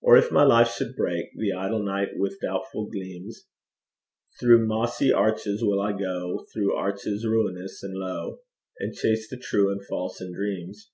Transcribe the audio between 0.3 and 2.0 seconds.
my life should break The idle